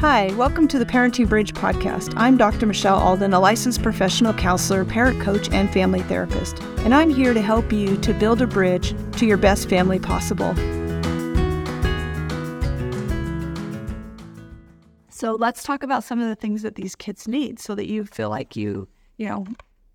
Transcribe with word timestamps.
Hi, 0.00 0.32
welcome 0.32 0.66
to 0.68 0.78
the 0.78 0.86
Parenting 0.86 1.28
Bridge 1.28 1.52
podcast. 1.52 2.14
I'm 2.16 2.38
Dr. 2.38 2.64
Michelle 2.64 2.96
Alden, 2.96 3.34
a 3.34 3.38
licensed 3.38 3.82
professional 3.82 4.32
counselor, 4.32 4.82
parent 4.82 5.20
coach, 5.20 5.50
and 5.52 5.70
family 5.70 6.00
therapist, 6.00 6.58
and 6.78 6.94
I'm 6.94 7.10
here 7.10 7.34
to 7.34 7.42
help 7.42 7.70
you 7.70 7.98
to 7.98 8.14
build 8.14 8.40
a 8.40 8.46
bridge 8.46 8.94
to 9.18 9.26
your 9.26 9.36
best 9.36 9.68
family 9.68 9.98
possible. 9.98 10.54
So, 15.10 15.34
let's 15.34 15.62
talk 15.62 15.82
about 15.82 16.02
some 16.02 16.18
of 16.18 16.30
the 16.30 16.34
things 16.34 16.62
that 16.62 16.76
these 16.76 16.96
kids 16.96 17.28
need 17.28 17.58
so 17.60 17.74
that 17.74 17.86
you 17.86 18.06
feel 18.06 18.30
like 18.30 18.56
you, 18.56 18.88
you 19.18 19.28
know, 19.28 19.46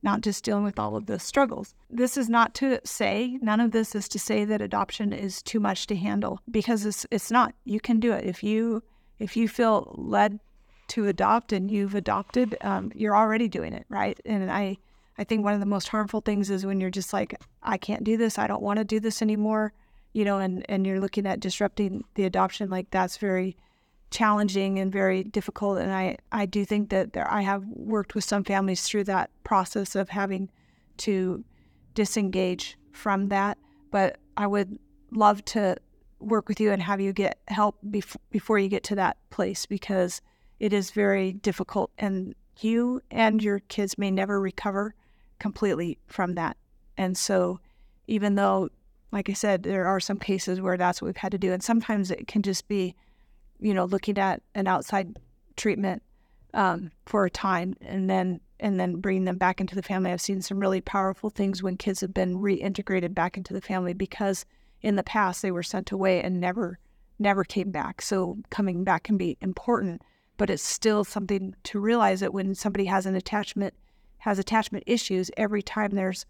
not 0.04 0.22
just 0.22 0.44
dealing 0.44 0.64
with 0.64 0.78
all 0.78 0.96
of 0.96 1.08
the 1.08 1.18
struggles. 1.18 1.74
This 1.90 2.16
is 2.16 2.30
not 2.30 2.54
to 2.56 2.80
say, 2.84 3.40
none 3.42 3.60
of 3.60 3.72
this 3.72 3.96
is 3.96 4.08
to 4.10 4.20
say 4.20 4.46
that 4.46 4.62
adoption 4.62 5.14
is 5.14 5.42
too 5.42 5.60
much 5.60 5.88
to 5.88 5.96
handle 5.96 6.42
because 6.52 6.86
it's, 6.86 7.08
it's 7.10 7.32
not. 7.32 7.56
You 7.64 7.80
can 7.80 8.00
do 8.00 8.12
it. 8.12 8.24
If 8.24 8.44
you 8.44 8.84
if 9.20 9.38
you 9.38 9.48
feel 9.48 9.94
led 9.98 10.40
to 10.88 11.08
adopt 11.08 11.54
and 11.54 11.72
you've 11.72 11.96
adopted, 11.96 12.56
um, 12.62 12.92
you're 12.94 13.16
already 13.16 13.48
doing 13.48 13.74
it, 13.74 13.86
right? 13.90 14.20
And 14.26 14.52
I, 14.52 14.78
I 15.18 15.24
think 15.24 15.44
one 15.44 15.54
of 15.54 15.60
the 15.60 15.66
most 15.66 15.88
harmful 15.88 16.22
things 16.22 16.50
is 16.50 16.66
when 16.66 16.80
you're 16.80 16.90
just 16.90 17.14
like, 17.14 17.40
I 17.64 17.78
can't 17.78 18.04
do 18.04 18.18
this, 18.18 18.38
I 18.38 18.48
don't 18.48 18.62
want 18.62 18.80
to 18.80 18.86
do 18.86 19.00
this 19.00 19.22
anymore, 19.22 19.74
you 20.14 20.26
know, 20.26 20.40
and 20.40 20.66
and 20.70 20.86
you're 20.86 21.00
looking 21.00 21.26
at 21.26 21.40
disrupting 21.40 22.04
the 22.16 22.26
adoption. 22.26 22.70
Like 22.70 22.90
that's 22.92 23.18
very 23.18 23.58
challenging 24.12 24.80
and 24.80 24.92
very 24.92 25.24
difficult. 25.24 25.80
And 25.80 25.92
I, 25.92 26.18
I 26.32 26.46
do 26.46 26.64
think 26.64 26.90
that 26.90 27.14
there, 27.14 27.30
I 27.32 27.42
have 27.42 27.66
worked 27.68 28.16
with 28.16 28.24
some 28.24 28.44
families 28.44 28.84
through 28.84 29.06
that 29.06 29.30
process 29.44 29.96
of 29.96 30.10
having 30.10 30.50
to 30.98 31.44
disengage 31.96 32.78
from 32.92 33.30
that. 33.30 33.58
But 33.92 34.18
I 34.38 34.48
would 34.48 34.80
love 35.12 35.44
to 35.46 35.78
work 36.20 36.48
with 36.48 36.60
you 36.60 36.72
and 36.72 36.82
have 36.82 37.02
you 37.02 37.14
get 37.14 37.40
help 37.48 37.78
bef- 37.88 38.16
before 38.32 38.58
you 38.60 38.70
get 38.70 38.84
to 38.84 38.96
that 38.96 39.18
place 39.30 39.66
because 39.66 40.22
it 40.60 40.74
is 40.74 40.92
very 40.92 41.34
difficult 41.34 41.92
and 41.98 42.34
you 42.62 43.02
and 43.12 43.44
your 43.44 43.60
kids 43.60 43.98
may 43.98 44.10
never 44.10 44.40
recover 44.40 44.96
completely 45.40 45.98
from 46.08 46.36
that. 46.36 46.58
And 46.98 47.18
so, 47.18 47.60
even 48.08 48.36
though, 48.36 48.70
like 49.12 49.30
I 49.30 49.34
said, 49.34 49.64
there 49.64 49.86
are 49.86 50.00
some 50.00 50.18
cases 50.18 50.62
where 50.62 50.78
that's 50.78 51.02
what 51.02 51.08
we've 51.08 51.18
had 51.18 51.32
to 51.34 51.38
do, 51.38 51.52
and 51.52 51.64
sometimes 51.64 52.12
it 52.12 52.28
can 52.28 52.42
just 52.42 52.68
be, 52.68 52.96
you 53.60 53.74
know, 53.74 53.86
looking 53.86 54.18
at 54.18 54.42
an 54.54 54.68
outside 54.68 55.18
treatment 55.58 56.04
um, 56.54 56.92
for 57.06 57.26
a 57.26 57.30
time 57.30 57.76
and 57.82 58.10
then 58.10 58.40
and 58.62 58.80
then 58.80 59.02
bringing 59.02 59.26
them 59.26 59.38
back 59.38 59.60
into 59.60 59.76
the 59.76 59.84
family. 59.84 60.12
I've 60.12 60.22
seen 60.22 60.42
some 60.42 60.60
really 60.60 60.80
powerful 60.80 61.30
things 61.30 61.62
when 61.62 61.76
kids 61.76 62.00
have 62.00 62.14
been 62.14 62.38
reintegrated 62.38 63.14
back 63.14 63.36
into 63.36 63.54
the 63.54 63.60
family 63.60 63.94
because 63.94 64.46
in 64.86 64.96
the 64.96 65.04
past 65.04 65.42
they 65.42 65.52
were 65.52 65.64
sent 65.64 65.92
away 65.92 66.22
and 66.22 66.40
never 66.40 66.78
never 67.18 67.44
came 67.44 67.72
back. 67.72 68.02
So 68.02 68.38
coming 68.52 68.84
back 68.84 69.04
can 69.04 69.18
be 69.18 69.38
important, 69.42 70.02
but 70.38 70.50
it's 70.50 70.62
still 70.62 71.04
something 71.04 71.56
to 71.64 71.80
realize 71.80 72.20
that 72.20 72.34
when 72.34 72.54
somebody 72.54 72.86
has 72.86 73.06
an 73.06 73.16
attachment 73.16 73.74
has 74.20 74.38
attachment 74.38 74.84
issues, 74.86 75.32
every 75.38 75.64
time 75.64 75.92
there's 75.92 76.26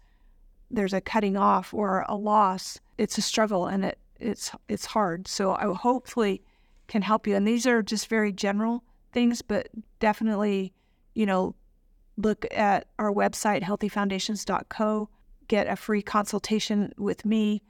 there's 0.70 0.94
a 0.94 1.00
cutting 1.02 1.36
off 1.36 1.74
or 1.74 2.04
a 2.08 2.16
loss, 2.16 2.80
it's 2.96 3.18
a 3.18 3.22
struggle 3.22 3.66
and 3.66 3.84
it 3.84 3.98
it's 4.18 4.52
it's 4.68 4.86
hard. 4.86 5.28
So 5.28 5.54
I 5.54 5.66
hopefully 5.74 6.42
can 6.88 7.02
help 7.02 7.26
you. 7.26 7.36
And 7.36 7.46
these 7.46 7.66
are 7.66 7.82
just 7.82 8.08
very 8.08 8.32
general 8.32 8.82
things, 9.12 9.42
but 9.42 9.68
definitely, 10.00 10.72
you 11.14 11.26
know, 11.26 11.54
look 12.16 12.46
at 12.52 12.86
our 12.98 13.12
website 13.12 13.62
healthyfoundations.co, 13.62 15.10
get 15.48 15.66
a 15.66 15.76
free 15.76 16.00
consultation 16.00 16.94
with 16.96 17.26
me 17.26 17.60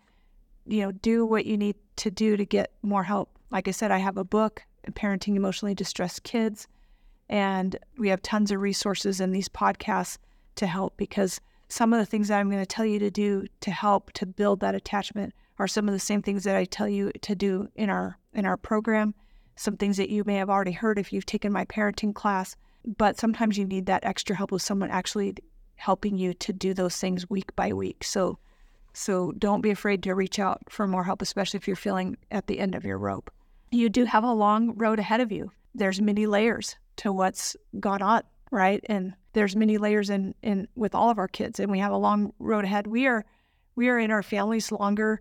you 0.67 0.83
know, 0.83 0.92
do 0.92 1.25
what 1.25 1.47
you 1.47 1.56
need 1.56 1.77
to 1.97 2.11
do 2.11 2.36
to 2.36 2.45
get 2.45 2.72
more 2.83 3.05
help. 3.05 3.31
Like 3.50 3.69
I 3.69 3.70
said, 3.70 3.91
I 3.91 3.98
have 3.98 4.17
a 4.17 4.25
book, 4.25 4.62
Parenting 4.92 5.36
Emotionally 5.36 5.75
Distressed 5.75 6.23
Kids, 6.23 6.67
and 7.28 7.77
we 7.98 8.08
have 8.08 8.23
tons 8.23 8.50
of 8.50 8.61
resources 8.61 9.20
in 9.20 9.33
these 9.33 9.48
podcasts 9.48 10.18
to 10.57 10.67
help 10.67 10.96
because 10.96 11.40
some 11.68 11.92
of 11.92 11.98
the 11.98 12.07
things 12.07 12.29
that 12.29 12.39
I'm 12.39 12.51
going 12.51 12.63
to 12.63 12.67
tell 12.67 12.85
you 12.85 12.98
to 13.01 13.11
do 13.11 13.46
to 13.61 13.70
help 13.70 14.13
to 14.13 14.27
build 14.27 14.61
that 14.61 14.74
attachment 14.74 15.35
are 15.58 15.67
some 15.68 15.89
of 15.89 15.95
the 15.95 16.01
same 16.01 16.23
things 16.23 16.45
that 16.45 16.57
I 16.57 16.64
tell 16.64 16.89
you 16.89 17.11
to 17.23 17.35
do 17.35 17.69
in 17.74 17.90
our 17.90 18.19
in 18.35 18.46
our 18.46 18.57
program. 18.57 19.14
Some 19.57 19.77
things 19.77 19.96
that 19.96 20.11
you 20.11 20.23
may 20.24 20.36
have 20.36 20.51
already 20.51 20.73
heard 20.73 20.98
if 20.98 21.13
you've 21.13 21.27
taken 21.27 21.52
my 21.52 21.64
parenting 21.64 22.14
class, 22.14 22.57
but 22.96 23.19
sometimes 23.19 23.57
you 23.57 23.64
need 23.64 23.86
that 23.86 24.05
extra 24.05 24.36
help 24.36 24.52
with 24.52 24.63
someone 24.63 24.90
actually 24.90 25.35
helping 25.77 26.19
you 26.19 26.35
to 26.35 26.52
do 26.52 26.74
those 26.74 26.96
things 26.96 27.29
week 27.30 27.55
by 27.57 27.73
week. 27.73 28.05
So 28.05 28.39
so 28.96 29.33
don't 29.33 29.61
be 29.61 29.70
afraid 29.70 30.02
to 30.02 30.14
reach 30.14 30.39
out 30.39 30.62
for 30.70 30.86
more 30.86 31.05
help, 31.05 31.20
especially 31.20 31.58
if 31.58 31.67
you're 31.67 31.77
feeling 31.77 32.17
at 32.30 32.46
the 32.46 32.58
end 32.58 32.74
of 32.74 32.86
your 32.86 32.96
rope. 32.96 33.30
You 33.70 33.90
do 33.90 34.07
have 34.07 34.24
a 34.24 34.33
long 34.33 34.74
road 34.74 34.98
ahead 34.98 35.20
of 35.20 35.30
you. 35.30 35.52
There's 35.74 36.01
many 36.01 36.27
layers 36.27 36.77
to 36.96 37.12
what's 37.12 37.55
gone 37.79 38.01
on, 38.01 38.23
right? 38.51 38.83
And 38.89 39.12
there's 39.34 39.55
many 39.55 39.77
layers 39.77 40.08
in, 40.08 40.34
in 40.42 40.67
with 40.77 40.95
all 40.95 41.11
of 41.11 41.18
our 41.18 41.29
kids, 41.29 41.61
and 41.61 41.70
we 41.70 41.79
have 41.79 41.92
a 41.92 41.96
long 41.98 42.33
road 42.39 42.64
ahead. 42.64 42.86
We 42.86 43.07
are 43.07 43.27
we 43.74 43.90
are 43.90 43.98
in 43.98 44.11
our 44.11 44.23
families 44.23 44.73
longer 44.73 45.20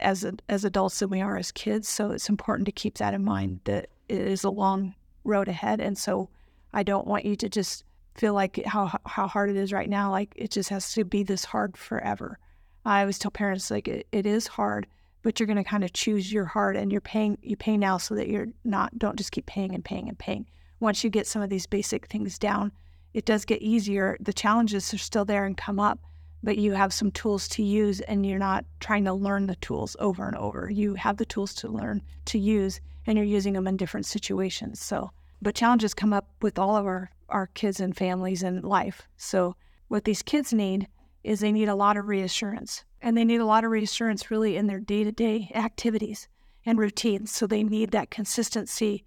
as 0.00 0.26
as 0.50 0.66
adults 0.66 0.98
than 0.98 1.08
we 1.08 1.22
are 1.22 1.38
as 1.38 1.50
kids, 1.50 1.88
so 1.88 2.10
it's 2.10 2.28
important 2.28 2.66
to 2.66 2.72
keep 2.72 2.98
that 2.98 3.14
in 3.14 3.24
mind 3.24 3.60
that 3.64 3.88
it 4.10 4.20
is 4.20 4.44
a 4.44 4.50
long 4.50 4.94
road 5.24 5.48
ahead. 5.48 5.80
And 5.80 5.96
so 5.96 6.28
I 6.74 6.82
don't 6.82 7.06
want 7.06 7.24
you 7.24 7.36
to 7.36 7.48
just 7.48 7.84
feel 8.16 8.34
like 8.34 8.62
how 8.66 8.98
how 9.06 9.26
hard 9.28 9.48
it 9.48 9.56
is 9.56 9.72
right 9.72 9.88
now, 9.88 10.10
like 10.10 10.34
it 10.36 10.50
just 10.50 10.68
has 10.68 10.92
to 10.92 11.06
be 11.06 11.22
this 11.22 11.46
hard 11.46 11.78
forever. 11.78 12.38
I 12.84 13.00
always 13.00 13.18
tell 13.18 13.30
parents 13.30 13.70
like 13.70 13.88
it, 13.88 14.06
it 14.12 14.26
is 14.26 14.46
hard, 14.46 14.86
but 15.22 15.40
you're 15.40 15.46
going 15.46 15.56
to 15.56 15.64
kind 15.64 15.84
of 15.84 15.92
choose 15.92 16.32
your 16.32 16.44
heart 16.44 16.76
and 16.76 16.92
you're 16.92 17.00
paying 17.00 17.38
you 17.42 17.56
pay 17.56 17.76
now 17.76 17.96
so 17.98 18.14
that 18.14 18.28
you're 18.28 18.48
not 18.64 18.98
don't 18.98 19.16
just 19.16 19.32
keep 19.32 19.46
paying 19.46 19.74
and 19.74 19.84
paying 19.84 20.08
and 20.08 20.18
paying. 20.18 20.46
Once 20.80 21.02
you 21.02 21.10
get 21.10 21.26
some 21.26 21.42
of 21.42 21.48
these 21.48 21.66
basic 21.66 22.06
things 22.06 22.38
down, 22.38 22.72
it 23.14 23.24
does 23.24 23.44
get 23.44 23.62
easier. 23.62 24.16
The 24.20 24.32
challenges 24.32 24.92
are 24.92 24.98
still 24.98 25.24
there 25.24 25.46
and 25.46 25.56
come 25.56 25.80
up, 25.80 25.98
but 26.42 26.58
you 26.58 26.72
have 26.72 26.92
some 26.92 27.10
tools 27.10 27.48
to 27.48 27.62
use 27.62 28.00
and 28.02 28.26
you're 28.26 28.38
not 28.38 28.66
trying 28.80 29.04
to 29.04 29.14
learn 29.14 29.46
the 29.46 29.56
tools 29.56 29.96
over 29.98 30.26
and 30.26 30.36
over. 30.36 30.68
You 30.70 30.94
have 30.94 31.16
the 31.16 31.24
tools 31.24 31.54
to 31.54 31.68
learn 31.68 32.02
to 32.26 32.38
use 32.38 32.80
and 33.06 33.16
you're 33.16 33.26
using 33.26 33.54
them 33.54 33.66
in 33.66 33.76
different 33.76 34.06
situations. 34.06 34.80
So, 34.80 35.10
but 35.40 35.54
challenges 35.54 35.94
come 35.94 36.12
up 36.12 36.28
with 36.42 36.58
all 36.58 36.76
of 36.76 36.86
our 36.86 37.10
our 37.30 37.46
kids 37.48 37.80
and 37.80 37.96
families 37.96 38.42
and 38.42 38.62
life. 38.62 39.08
So, 39.16 39.56
what 39.88 40.04
these 40.04 40.22
kids 40.22 40.52
need 40.52 40.86
is 41.24 41.40
they 41.40 41.52
need 41.52 41.68
a 41.68 41.74
lot 41.74 41.96
of 41.96 42.06
reassurance. 42.06 42.84
And 43.00 43.16
they 43.16 43.24
need 43.24 43.40
a 43.40 43.46
lot 43.46 43.64
of 43.64 43.70
reassurance 43.70 44.30
really 44.30 44.56
in 44.56 44.66
their 44.66 44.80
day 44.80 45.02
to 45.04 45.12
day 45.12 45.50
activities 45.54 46.28
and 46.64 46.78
routines. 46.78 47.30
So 47.30 47.46
they 47.46 47.64
need 47.64 47.90
that 47.90 48.10
consistency 48.10 49.04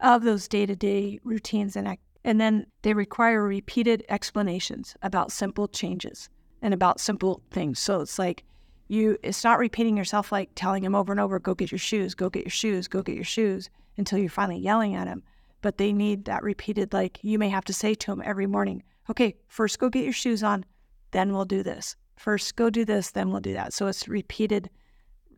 of 0.00 0.22
those 0.22 0.48
day 0.48 0.64
to 0.66 0.76
day 0.76 1.20
routines 1.24 1.76
and 1.76 1.88
act- 1.88 2.02
and 2.24 2.40
then 2.40 2.66
they 2.82 2.94
require 2.94 3.42
repeated 3.42 4.04
explanations 4.08 4.96
about 5.02 5.32
simple 5.32 5.68
changes 5.68 6.28
and 6.62 6.74
about 6.74 7.00
simple 7.00 7.42
things. 7.50 7.78
So 7.78 8.00
it's 8.00 8.18
like 8.18 8.44
you 8.88 9.18
it's 9.22 9.44
not 9.44 9.58
repeating 9.58 9.96
yourself 9.96 10.32
like 10.32 10.50
telling 10.54 10.82
them 10.82 10.94
over 10.94 11.12
and 11.12 11.20
over, 11.20 11.38
go 11.38 11.54
get 11.54 11.72
your 11.72 11.78
shoes, 11.78 12.14
go 12.14 12.30
get 12.30 12.44
your 12.44 12.50
shoes, 12.50 12.88
go 12.88 13.02
get 13.02 13.14
your 13.14 13.24
shoes 13.24 13.70
until 13.96 14.18
you're 14.18 14.30
finally 14.30 14.60
yelling 14.60 14.94
at 14.94 15.06
them. 15.06 15.22
But 15.60 15.78
they 15.78 15.92
need 15.92 16.24
that 16.26 16.42
repeated 16.42 16.92
like 16.92 17.18
you 17.22 17.38
may 17.38 17.48
have 17.48 17.64
to 17.66 17.72
say 17.72 17.94
to 17.94 18.10
them 18.12 18.22
every 18.24 18.46
morning, 18.46 18.82
okay, 19.10 19.34
first 19.48 19.78
go 19.78 19.88
get 19.88 20.04
your 20.04 20.12
shoes 20.12 20.42
on, 20.42 20.64
then 21.10 21.32
we'll 21.32 21.44
do 21.44 21.62
this. 21.62 21.96
First, 22.16 22.56
go 22.56 22.70
do 22.70 22.84
this, 22.84 23.10
then 23.10 23.30
we'll 23.30 23.40
do 23.40 23.52
that. 23.52 23.72
So 23.72 23.86
it's 23.86 24.08
repeated 24.08 24.70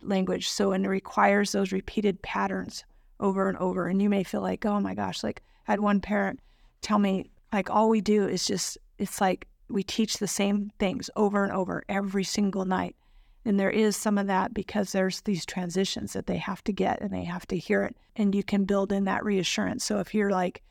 language. 0.02 0.48
So 0.48 0.72
and 0.72 0.84
it 0.84 0.88
requires 0.88 1.52
those 1.52 1.72
repeated 1.72 2.20
patterns 2.22 2.84
over 3.20 3.48
and 3.48 3.58
over. 3.58 3.86
And 3.86 4.00
you 4.00 4.08
may 4.08 4.24
feel 4.24 4.40
like, 4.40 4.64
oh 4.64 4.80
my 4.80 4.94
gosh, 4.94 5.22
like 5.22 5.42
I 5.68 5.72
had 5.72 5.80
one 5.80 6.00
parent 6.00 6.40
tell 6.80 6.98
me, 6.98 7.30
like 7.52 7.70
all 7.70 7.88
we 7.88 8.00
do 8.00 8.26
is 8.26 8.46
just 8.46 8.78
it's 8.98 9.20
like 9.20 9.46
we 9.68 9.82
teach 9.82 10.16
the 10.18 10.26
same 10.26 10.70
things 10.78 11.10
over 11.16 11.44
and 11.44 11.52
over 11.52 11.84
every 11.88 12.24
single 12.24 12.64
night. 12.64 12.96
And 13.44 13.58
there 13.58 13.70
is 13.70 13.96
some 13.96 14.18
of 14.18 14.26
that 14.26 14.52
because 14.52 14.92
there's 14.92 15.22
these 15.22 15.46
transitions 15.46 16.12
that 16.12 16.26
they 16.26 16.36
have 16.36 16.62
to 16.64 16.72
get 16.72 17.00
and 17.00 17.10
they 17.10 17.24
have 17.24 17.46
to 17.48 17.56
hear 17.56 17.84
it. 17.84 17.96
And 18.16 18.34
you 18.34 18.42
can 18.42 18.64
build 18.64 18.92
in 18.92 19.04
that 19.04 19.24
reassurance. 19.24 19.84
So 19.84 19.98
if 19.98 20.14
you're 20.14 20.30
like, 20.30 20.62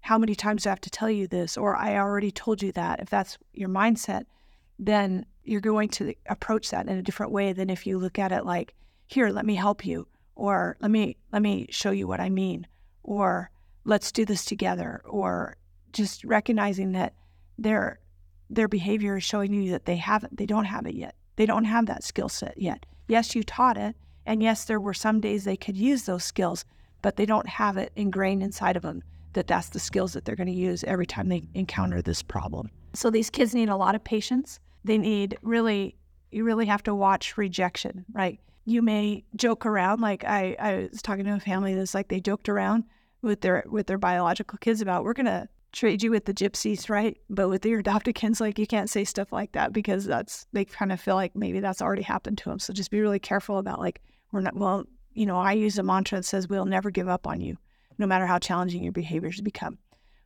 how 0.00 0.18
many 0.18 0.34
times 0.34 0.62
do 0.62 0.68
I 0.68 0.72
have 0.72 0.80
to 0.82 0.90
tell 0.90 1.10
you 1.10 1.26
this? 1.26 1.56
Or 1.56 1.74
I 1.74 1.96
already 1.96 2.30
told 2.30 2.62
you 2.62 2.72
that, 2.72 3.00
if 3.00 3.08
that's 3.08 3.38
your 3.54 3.68
mindset, 3.68 4.24
then 4.78 5.26
you're 5.44 5.60
going 5.60 5.88
to 5.88 6.14
approach 6.26 6.70
that 6.70 6.86
in 6.88 6.98
a 6.98 7.02
different 7.02 7.32
way 7.32 7.52
than 7.52 7.70
if 7.70 7.86
you 7.86 7.98
look 7.98 8.18
at 8.18 8.32
it 8.32 8.44
like, 8.44 8.74
here, 9.06 9.30
let 9.30 9.46
me 9.46 9.54
help 9.54 9.84
you, 9.84 10.06
or 10.36 10.76
let 10.80 10.90
me 10.90 11.16
let 11.32 11.42
me 11.42 11.66
show 11.70 11.90
you 11.90 12.06
what 12.06 12.20
I 12.20 12.28
mean, 12.28 12.66
or 13.02 13.50
let's 13.84 14.12
do 14.12 14.24
this 14.24 14.44
together, 14.44 15.00
or 15.06 15.56
just 15.92 16.24
recognizing 16.24 16.92
that 16.92 17.14
their 17.56 18.00
their 18.50 18.68
behavior 18.68 19.16
is 19.16 19.24
showing 19.24 19.52
you 19.52 19.70
that 19.70 19.86
they 19.86 19.96
haven't 19.96 20.36
they 20.36 20.46
don't 20.46 20.66
have 20.66 20.86
it 20.86 20.94
yet. 20.94 21.14
They 21.36 21.46
don't 21.46 21.64
have 21.64 21.86
that 21.86 22.04
skill 22.04 22.28
set 22.28 22.58
yet. 22.58 22.84
Yes, 23.08 23.34
you 23.34 23.42
taught 23.42 23.78
it, 23.78 23.96
and 24.26 24.42
yes, 24.42 24.66
there 24.66 24.80
were 24.80 24.94
some 24.94 25.20
days 25.20 25.44
they 25.44 25.56
could 25.56 25.76
use 25.76 26.02
those 26.02 26.24
skills, 26.24 26.66
but 27.00 27.16
they 27.16 27.26
don't 27.26 27.48
have 27.48 27.78
it 27.78 27.92
ingrained 27.96 28.42
inside 28.42 28.76
of 28.76 28.82
them 28.82 29.02
that 29.32 29.46
that's 29.46 29.70
the 29.70 29.78
skills 29.78 30.12
that 30.12 30.24
they're 30.24 30.36
going 30.36 30.48
to 30.48 30.52
use 30.52 30.84
every 30.84 31.06
time 31.06 31.28
they 31.28 31.48
encounter 31.54 32.02
this 32.02 32.22
problem. 32.22 32.70
So 32.92 33.10
these 33.10 33.30
kids 33.30 33.54
need 33.54 33.68
a 33.68 33.76
lot 33.76 33.94
of 33.94 34.04
patience 34.04 34.58
they 34.84 34.98
need 34.98 35.38
really, 35.42 35.96
you 36.30 36.44
really 36.44 36.66
have 36.66 36.82
to 36.84 36.94
watch 36.94 37.36
rejection, 37.36 38.04
right? 38.12 38.40
You 38.64 38.82
may 38.82 39.24
joke 39.36 39.66
around, 39.66 40.00
like 40.00 40.24
I, 40.24 40.56
I 40.58 40.88
was 40.90 41.02
talking 41.02 41.24
to 41.24 41.34
a 41.34 41.40
family 41.40 41.74
that's 41.74 41.94
like 41.94 42.08
they 42.08 42.20
joked 42.20 42.48
around 42.48 42.84
with 43.22 43.40
their 43.40 43.64
with 43.68 43.86
their 43.86 43.98
biological 43.98 44.58
kids 44.58 44.80
about 44.80 45.04
we're 45.04 45.12
gonna 45.12 45.48
trade 45.72 46.02
you 46.02 46.10
with 46.10 46.24
the 46.24 46.34
gypsies, 46.34 46.88
right? 46.88 47.18
But 47.28 47.48
with 47.48 47.64
your 47.64 47.80
adopted 47.80 48.14
kids, 48.14 48.40
like 48.40 48.58
you 48.58 48.66
can't 48.66 48.90
say 48.90 49.04
stuff 49.04 49.32
like 49.32 49.52
that 49.52 49.72
because 49.72 50.04
that's 50.04 50.46
they 50.52 50.64
kind 50.64 50.92
of 50.92 51.00
feel 51.00 51.14
like 51.14 51.34
maybe 51.34 51.60
that's 51.60 51.82
already 51.82 52.02
happened 52.02 52.38
to 52.38 52.48
them. 52.48 52.58
So 52.58 52.72
just 52.72 52.90
be 52.90 53.00
really 53.00 53.18
careful 53.18 53.58
about 53.58 53.80
like 53.80 54.00
we're 54.32 54.40
not 54.40 54.56
well, 54.56 54.84
you 55.14 55.26
know, 55.26 55.36
I 55.36 55.52
use 55.52 55.78
a 55.78 55.82
mantra 55.82 56.18
that 56.18 56.24
says 56.24 56.48
we'll 56.48 56.64
never 56.64 56.90
give 56.90 57.08
up 57.08 57.26
on 57.26 57.40
you, 57.40 57.56
no 57.98 58.06
matter 58.06 58.26
how 58.26 58.38
challenging 58.38 58.82
your 58.82 58.92
behaviors 58.92 59.40
become. 59.40 59.78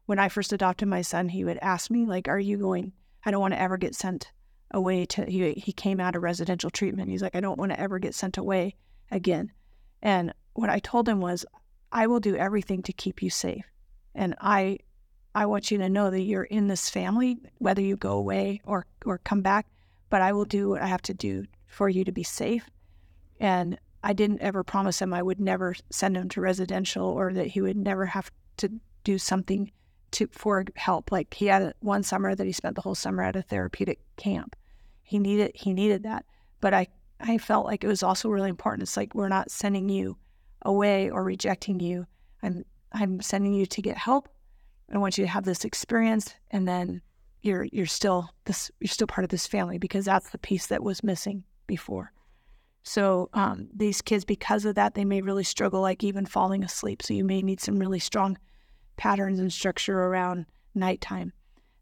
When 0.07 0.19
I 0.19 0.29
first 0.29 0.53
adopted 0.53 0.89
my 0.89 1.03
son, 1.03 1.29
he 1.29 1.45
would 1.45 1.59
ask 1.63 1.91
me 1.91 2.07
like, 2.07 2.29
"Are 2.29 2.41
you 2.41 2.59
going? 2.59 2.93
I 3.25 3.31
don't 3.31 3.41
want 3.41 3.55
to 3.55 3.61
ever 3.61 3.77
get 3.77 3.95
sent 3.95 4.33
away 4.73 5.07
to." 5.07 5.25
He 5.25 5.53
he 5.53 5.73
came 5.73 6.01
out 6.01 6.17
of 6.17 6.23
residential 6.23 6.71
treatment. 6.71 7.11
He's 7.11 7.23
like, 7.23 7.37
"I 7.37 7.41
don't 7.41 7.59
want 7.59 7.73
to 7.73 7.81
ever 7.81 7.99
get 7.99 8.15
sent 8.15 8.39
away 8.39 8.75
again." 9.11 9.53
And 10.03 10.33
what 10.55 10.71
I 10.71 10.79
told 10.81 11.09
him 11.09 11.21
was, 11.21 11.47
"I 11.93 12.07
will 12.07 12.21
do 12.21 12.37
everything 12.37 12.83
to 12.83 12.93
keep 12.93 13.23
you 13.23 13.31
safe." 13.31 13.65
And 14.15 14.35
I 14.41 14.79
I 15.35 15.47
want 15.47 15.71
you 15.71 15.79
to 15.79 15.89
know 15.89 16.11
that 16.11 16.21
you're 16.21 16.45
in 16.45 16.67
this 16.67 16.91
family, 16.91 17.39
whether 17.59 17.81
you 17.81 17.97
go 17.97 18.13
away 18.13 18.61
or 18.65 18.87
or 19.07 19.19
come 19.19 19.41
back. 19.41 19.67
But 20.11 20.23
I 20.23 20.33
will 20.33 20.45
do 20.45 20.71
what 20.71 20.83
I 20.83 20.87
have 20.87 21.03
to 21.03 21.15
do 21.15 21.47
for 21.67 21.89
you 21.89 22.05
to 22.05 22.13
be 22.13 22.23
safe. 22.23 22.69
And 23.41 23.79
I 24.05 24.13
didn't 24.13 24.43
ever 24.43 24.63
promise 24.63 25.01
him 25.01 25.15
I 25.15 25.23
would 25.23 25.41
never 25.41 25.75
send 25.91 26.17
him 26.17 26.29
to 26.31 26.41
residential 26.41 27.07
or 27.07 27.33
that 27.33 27.49
he 27.49 27.61
would 27.61 27.77
never 27.77 28.07
have 28.07 28.31
to 28.59 28.81
do 29.05 29.19
something 29.19 29.71
to 30.13 30.27
for 30.29 30.65
help. 30.77 31.11
Like 31.11 31.33
he 31.35 31.47
had 31.47 31.75
one 31.81 32.03
summer 32.03 32.35
that 32.35 32.47
he 32.47 32.53
spent 32.53 32.77
the 32.77 32.83
whole 32.83 32.95
summer 32.95 33.23
at 33.23 33.37
a 33.37 33.43
therapeutic 33.43 34.01
camp. 34.17 34.55
He 35.13 35.19
needed 35.19 35.53
he 35.55 35.73
needed 35.73 36.03
that. 36.03 36.25
But 36.61 36.75
I 36.75 36.89
I 37.21 37.39
felt 37.39 37.67
like 37.67 37.85
it 37.85 37.89
was 37.89 38.03
also 38.03 38.29
really 38.29 38.51
important. 38.51 38.83
It's 38.83 38.97
like 38.97 39.15
we're 39.15 39.29
not 39.29 39.51
sending 39.51 39.89
you 39.89 40.17
away 40.63 41.11
or 41.11 41.23
rejecting 41.23 41.79
you. 41.79 42.07
I'm 42.43 42.65
I'm 42.93 43.21
sending 43.21 43.55
you 43.55 43.67
to 43.67 43.83
get 43.83 43.97
help 43.97 44.29
I 44.93 44.99
want 44.99 45.17
you 45.17 45.25
to 45.25 45.31
have 45.31 45.45
this 45.45 45.65
experience, 45.65 46.35
and 46.51 46.69
then 46.69 47.01
you're 47.41 47.65
you're 47.73 47.87
still 47.87 48.29
this 48.45 48.71
you're 48.81 48.89
still 48.89 49.07
part 49.07 49.25
of 49.25 49.31
this 49.31 49.47
family 49.47 49.79
because 49.79 50.05
that's 50.05 50.31
the 50.31 50.39
piece 50.39 50.67
that 50.67 50.83
was 50.83 51.03
missing 51.03 51.45
before. 51.67 52.13
So 52.85 53.31
um, 53.33 53.69
these 53.75 54.03
kids, 54.03 54.25
because 54.25 54.65
of 54.65 54.75
that, 54.75 54.95
they 54.95 55.05
may 55.05 55.23
really 55.23 55.45
struggle, 55.45 55.81
like 55.81 56.03
even 56.03 56.27
falling 56.27 56.65
asleep. 56.65 57.03
So 57.03 57.15
you 57.15 57.25
may 57.25 57.41
need 57.41 57.61
some 57.61 57.79
really 57.79 58.01
strong 58.01 58.37
patterns 58.97 59.39
and 59.39 59.53
structure 59.53 59.99
around 59.99 60.47
nighttime. 60.75 61.33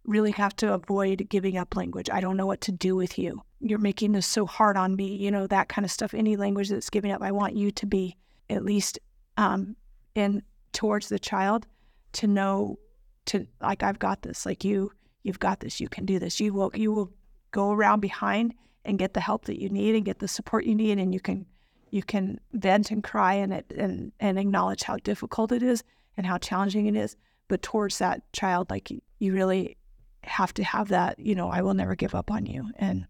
Really 0.05 0.33
have 0.33 0.57
to 0.57 0.73
avoid 0.73 1.27
giving 1.29 1.57
up 1.57 1.77
language. 1.77 2.09
I 2.11 2.21
don't 2.21 2.37
know 2.37 2.47
what 2.47 2.61
to 2.63 2.73
do 2.73 2.97
with 2.97 3.19
you. 3.19 3.43
You're 3.61 3.79
making 3.79 4.13
this 4.13 4.27
so 4.27 4.47
hard 4.47 4.77
on 4.77 4.97
me. 4.97 5.15
You 5.17 5.31
know 5.31 5.47
that 5.47 5.69
kind 5.69 5.85
of 5.85 5.91
stuff. 5.91 6.15
Any 6.15 6.37
language 6.37 6.71
that's 6.71 6.91
giving 6.91 7.13
up, 7.13 7.23
I 7.23 7.33
want 7.33 7.57
you 7.57 7.71
to 7.71 7.87
be 7.87 8.17
at 8.49 8.65
least 8.65 8.99
um, 9.37 9.77
in 10.15 10.43
towards 10.73 11.09
the 11.09 11.19
child 11.19 11.67
to 12.13 12.27
know 12.27 12.79
to 13.27 13.47
like 13.61 13.83
I've 13.83 13.99
got 13.99 14.23
this. 14.23 14.47
Like 14.47 14.65
you, 14.65 14.91
you've 15.23 15.39
got 15.39 15.61
this. 15.61 15.81
You 15.81 15.89
can 15.89 16.07
do 16.07 16.19
this. 16.19 16.41
You 16.41 16.53
will 16.53 16.71
you 16.75 16.93
will 16.93 17.11
go 17.51 17.73
around 17.73 18.01
behind 18.01 18.55
and 18.85 18.99
get 18.99 19.15
the 19.15 19.21
help 19.21 19.45
that 19.45 19.61
you 19.61 19.69
need 19.69 19.95
and 19.95 20.05
get 20.05 20.19
the 20.19 20.29
support 20.29 20.65
you 20.65 20.75
need, 20.75 20.99
and 20.99 21.13
you 21.13 21.21
can 21.21 21.47
you 21.91 22.03
can 22.03 22.41
vent 22.53 22.91
and 22.91 23.05
cry 23.05 23.35
and 23.35 23.53
it 23.53 23.73
and 23.77 24.13
and 24.21 24.39
acknowledge 24.39 24.83
how 24.83 24.97
difficult 24.97 25.53
it 25.53 25.63
is 25.63 25.85
and 26.17 26.27
how 26.27 26.39
challenging 26.39 26.87
it 26.87 26.97
is. 26.97 27.17
But 27.49 27.63
towards 27.63 27.99
that 27.99 28.23
child, 28.33 28.71
like 28.71 28.91
you 29.19 29.33
really 29.33 29.77
have 30.23 30.53
to 30.55 30.65
have 30.65 30.89
that. 30.89 31.19
You 31.19 31.35
know, 31.35 31.49
I 31.49 31.63
will 31.63 31.75
never 31.75 31.95
give 31.95 32.15
up 32.15 32.31
on 32.31 32.47
you, 32.47 32.71
and 32.77 33.07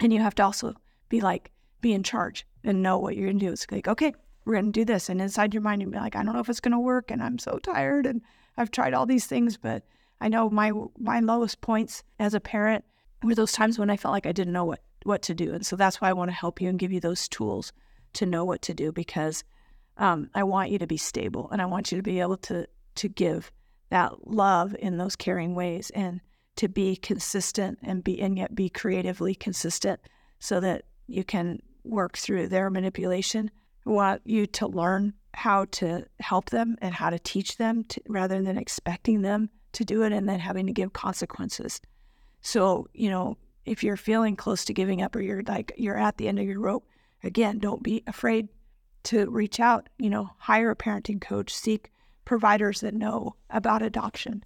and 0.00 0.12
you 0.12 0.20
have 0.20 0.34
to 0.36 0.44
also 0.44 0.74
be 1.08 1.20
like 1.20 1.50
be 1.80 1.92
in 1.92 2.02
charge 2.02 2.46
and 2.64 2.82
know 2.82 2.98
what 2.98 3.16
you're 3.16 3.28
gonna 3.28 3.38
do. 3.38 3.52
It's 3.52 3.66
like 3.70 3.88
okay, 3.88 4.12
we're 4.44 4.54
gonna 4.54 4.72
do 4.72 4.84
this, 4.84 5.08
and 5.08 5.20
inside 5.20 5.54
your 5.54 5.62
mind, 5.62 5.82
you'll 5.82 5.90
be 5.90 5.98
like, 5.98 6.16
I 6.16 6.22
don't 6.22 6.34
know 6.34 6.40
if 6.40 6.48
it's 6.48 6.60
gonna 6.60 6.80
work, 6.80 7.10
and 7.10 7.22
I'm 7.22 7.38
so 7.38 7.58
tired, 7.58 8.06
and 8.06 8.22
I've 8.56 8.70
tried 8.70 8.94
all 8.94 9.06
these 9.06 9.26
things, 9.26 9.56
but 9.56 9.84
I 10.20 10.28
know 10.28 10.50
my 10.50 10.72
my 10.98 11.20
lowest 11.20 11.60
points 11.60 12.02
as 12.18 12.34
a 12.34 12.40
parent 12.40 12.84
were 13.22 13.34
those 13.34 13.52
times 13.52 13.78
when 13.78 13.90
I 13.90 13.96
felt 13.96 14.12
like 14.12 14.26
I 14.26 14.32
didn't 14.32 14.52
know 14.52 14.64
what 14.64 14.80
what 15.04 15.22
to 15.22 15.34
do, 15.34 15.52
and 15.54 15.64
so 15.64 15.76
that's 15.76 16.00
why 16.00 16.10
I 16.10 16.14
want 16.14 16.30
to 16.30 16.36
help 16.36 16.60
you 16.60 16.68
and 16.68 16.78
give 16.78 16.92
you 16.92 17.00
those 17.00 17.28
tools 17.28 17.72
to 18.14 18.26
know 18.26 18.44
what 18.44 18.62
to 18.62 18.74
do 18.74 18.92
because 18.92 19.44
um, 19.98 20.30
I 20.34 20.42
want 20.44 20.70
you 20.70 20.78
to 20.78 20.86
be 20.86 20.96
stable 20.96 21.48
and 21.50 21.60
I 21.60 21.66
want 21.66 21.92
you 21.92 21.96
to 21.98 22.02
be 22.02 22.20
able 22.20 22.36
to 22.38 22.66
to 22.96 23.08
give 23.08 23.52
that 23.90 24.26
love 24.26 24.74
in 24.78 24.96
those 24.96 25.16
caring 25.16 25.54
ways 25.54 25.90
and 25.90 26.20
to 26.58 26.68
be 26.68 26.96
consistent 26.96 27.78
and 27.82 28.02
be 28.02 28.20
and 28.20 28.36
yet 28.36 28.54
be 28.54 28.68
creatively 28.68 29.34
consistent 29.34 30.00
so 30.40 30.58
that 30.60 30.84
you 31.06 31.22
can 31.22 31.60
work 31.84 32.18
through 32.18 32.48
their 32.48 32.68
manipulation. 32.68 33.50
I 33.86 33.90
want 33.90 34.22
you 34.24 34.46
to 34.46 34.66
learn 34.66 35.14
how 35.34 35.66
to 35.66 36.04
help 36.18 36.50
them 36.50 36.76
and 36.82 36.92
how 36.92 37.10
to 37.10 37.18
teach 37.18 37.56
them 37.58 37.84
to, 37.84 38.00
rather 38.08 38.42
than 38.42 38.58
expecting 38.58 39.22
them 39.22 39.50
to 39.72 39.84
do 39.84 40.02
it 40.02 40.12
and 40.12 40.28
then 40.28 40.40
having 40.40 40.66
to 40.66 40.72
give 40.72 40.92
consequences. 40.92 41.80
So, 42.40 42.88
you 42.92 43.08
know, 43.08 43.38
if 43.64 43.84
you're 43.84 43.96
feeling 43.96 44.34
close 44.34 44.64
to 44.64 44.74
giving 44.74 45.00
up 45.00 45.14
or 45.14 45.20
you're 45.20 45.42
like 45.42 45.72
you're 45.76 45.96
at 45.96 46.16
the 46.16 46.26
end 46.26 46.40
of 46.40 46.46
your 46.46 46.60
rope, 46.60 46.88
again, 47.22 47.60
don't 47.60 47.82
be 47.84 48.02
afraid 48.08 48.48
to 49.04 49.30
reach 49.30 49.60
out, 49.60 49.88
you 49.98 50.10
know, 50.10 50.30
hire 50.38 50.72
a 50.72 50.76
parenting 50.76 51.20
coach, 51.20 51.54
seek 51.54 51.92
providers 52.24 52.80
that 52.80 52.94
know 52.94 53.36
about 53.48 53.82
adoption. 53.82 54.42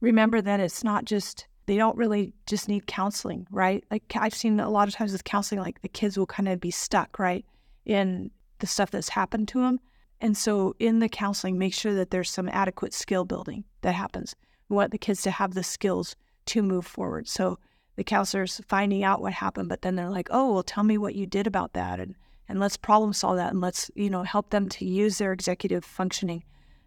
Remember 0.00 0.40
that 0.40 0.58
it's 0.58 0.82
not 0.82 1.04
just 1.04 1.46
they 1.66 1.76
don't 1.76 1.96
really 1.96 2.32
just 2.46 2.68
need 2.68 2.86
counseling, 2.86 3.46
right? 3.50 3.84
Like 3.90 4.04
I've 4.16 4.34
seen 4.34 4.60
a 4.60 4.70
lot 4.70 4.88
of 4.88 4.94
times 4.94 5.12
with 5.12 5.24
counseling 5.24 5.60
like 5.60 5.82
the 5.82 5.88
kids 5.88 6.18
will 6.18 6.26
kind 6.26 6.48
of 6.48 6.60
be 6.60 6.70
stuck, 6.70 7.18
right, 7.18 7.44
in 7.84 8.30
the 8.58 8.66
stuff 8.66 8.90
that's 8.90 9.08
happened 9.08 9.48
to 9.48 9.60
them 9.60 9.80
and 10.22 10.36
so 10.36 10.76
in 10.78 11.00
the 11.00 11.08
counseling, 11.08 11.58
make 11.58 11.74
sure 11.74 11.94
that 11.94 12.12
there's 12.12 12.30
some 12.30 12.48
adequate 12.48 12.94
skill 12.94 13.24
building 13.24 13.64
that 13.80 13.96
happens. 13.96 14.36
We 14.68 14.76
want 14.76 14.92
the 14.92 14.98
kids 14.98 15.20
to 15.22 15.32
have 15.32 15.54
the 15.54 15.64
skills 15.64 16.14
to 16.46 16.62
move 16.62 16.86
forward. 16.86 17.28
So 17.28 17.58
the 17.96 18.04
counselor's 18.04 18.60
finding 18.68 19.02
out 19.02 19.20
what 19.20 19.32
happened, 19.32 19.68
but 19.68 19.82
then 19.82 19.96
they're 19.96 20.08
like, 20.08 20.28
oh, 20.30 20.52
well, 20.52 20.62
tell 20.62 20.84
me 20.84 20.96
what 20.96 21.16
you 21.16 21.26
did 21.26 21.48
about 21.48 21.72
that. 21.72 21.98
And, 21.98 22.14
and 22.48 22.60
let's 22.60 22.76
problem 22.76 23.12
solve 23.12 23.36
that 23.36 23.50
and 23.50 23.60
let's, 23.60 23.90
you 23.96 24.08
know, 24.08 24.22
help 24.22 24.50
them 24.50 24.68
to 24.68 24.84
use 24.84 25.18
their 25.18 25.32
executive 25.32 25.84
functioning. 25.84 26.44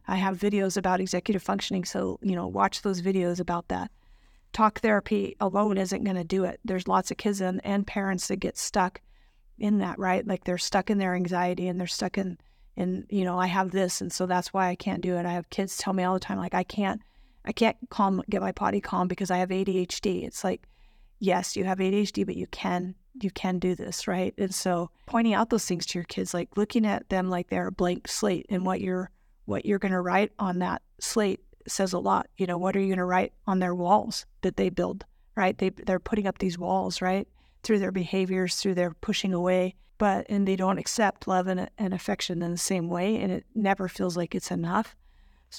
I 0.07 0.16
have 0.16 0.38
videos 0.38 0.77
about 0.77 1.01
executive 1.01 1.44
functioning. 1.44 1.83
So, 1.83 2.18
you 2.22 2.38
know, 2.38 2.48
watch 2.48 2.83
those 2.83 3.01
videos 3.01 3.42
about 3.42 3.68
that. 3.68 3.92
Talk 4.56 4.80
therapy 4.80 5.36
alone 5.42 5.78
isn't 5.78 6.06
going 6.06 6.16
to 6.16 6.24
do 6.24 6.46
it. 6.46 6.62
There's 6.63 6.88
lots 6.88 7.12
of 7.12 7.18
kids 7.18 7.42
and, 7.42 7.60
and 7.66 7.86
parents 7.86 8.30
that 8.30 8.38
get 8.38 8.57
stuck 8.57 9.02
in 9.60 9.80
that, 9.80 10.00
right? 10.00 10.25
Like 10.25 10.46
they're 10.46 10.57
stuck 10.57 10.90
in 10.90 10.98
their 10.98 11.13
anxiety 11.13 11.68
and 11.68 11.78
they're 11.78 11.88
stuck 11.88 12.18
in 12.18 12.38
and 12.78 13.06
you 13.10 13.24
know 13.24 13.39
i 13.39 13.48
have 13.48 13.72
this 13.72 14.01
and 14.01 14.12
so 14.12 14.25
that's 14.25 14.53
why 14.53 14.68
i 14.68 14.75
can't 14.75 15.01
do 15.01 15.15
it 15.15 15.25
i 15.25 15.32
have 15.32 15.50
kids 15.50 15.77
tell 15.77 15.94
me 15.94 16.03
all 16.03 16.13
the 16.13 16.20
time 16.20 16.38
like 16.38 16.53
i 16.53 16.63
can't 16.63 17.01
i 17.46 17.51
can't 17.51 17.77
calm 17.89 18.22
get 18.30 18.41
my 18.41 18.51
body 18.51 18.82
calm 18.82 19.08
because 19.08 19.32
i 19.32 19.38
have 19.38 19.50
adhd 19.50 20.24
it's 20.24 20.44
like 20.44 20.68
yes 21.20 21.56
you 21.56 21.63
have 21.63 21.80
adhd 21.80 22.25
but 22.25 22.36
you 22.36 22.48
can 22.48 22.96
you 23.22 23.32
can 23.32 23.60
do 23.60 23.75
this 23.75 24.08
right 24.08 24.34
and 24.38 24.53
so 24.53 24.89
pointing 25.06 25.34
out 25.34 25.50
those 25.50 25.65
things 25.65 25.86
to 25.86 25.98
your 25.98 26.06
kids 26.06 26.34
like 26.34 26.58
looking 26.58 26.86
at 26.86 27.08
them 27.10 27.30
like 27.30 27.50
they're 27.50 27.68
a 27.68 27.72
blank 27.72 28.08
slate 28.08 28.46
and 28.50 28.65
what 28.65 28.82
you're 28.82 29.10
what 29.46 29.65
you're 29.65 29.80
going 29.80 29.91
to 29.91 30.01
write 30.01 30.32
on 30.39 30.60
that 30.60 30.82
slate 31.00 31.39
says 31.67 31.93
a 31.93 32.00
lot 32.00 32.27
you 32.38 32.45
know 32.45 32.57
what 32.57 32.75
are 32.75 32.79
you 32.79 32.88
going 32.88 32.98
to 32.98 33.05
write 33.05 33.34
on 33.48 33.60
their 33.60 33.75
walls 33.75 34.25
that 34.41 34.57
they 34.57 34.69
build 34.69 35.05
right? 35.36 35.57
They 35.57 35.69
they're 35.69 36.00
putting 36.00 36.27
up 36.27 36.38
these 36.38 36.57
walls 36.57 37.01
right 37.01 37.27
through 37.63 37.79
their 37.79 37.91
behaviors 37.91 38.55
through 38.55 38.75
their 38.75 38.91
pushing 38.91 39.34
away 39.34 39.75
but 39.98 40.25
and 40.29 40.48
they 40.48 40.55
don't 40.55 40.77
accept 40.77 41.27
love 41.27 41.48
and, 41.48 41.69
and 41.77 41.93
affection 41.93 42.41
in 42.41 42.51
the 42.51 42.57
same 42.57 42.89
way 42.89 43.17
and 43.17 43.31
it 43.31 43.45
never 43.53 43.88
feels 43.88 44.17
like 44.17 44.36
it's 44.36 44.51
enough. 44.51 44.95